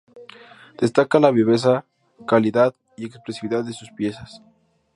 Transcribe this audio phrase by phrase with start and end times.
[0.79, 1.85] Destaca la viveza,
[2.27, 4.41] calidad y expresividad de sus piezas.